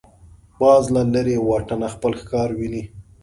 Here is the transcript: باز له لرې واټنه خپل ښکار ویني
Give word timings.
باز 0.59 0.83
له 0.95 1.01
لرې 1.13 1.35
واټنه 1.49 1.87
خپل 1.95 2.11
ښکار 2.21 2.49
ویني 2.59 2.83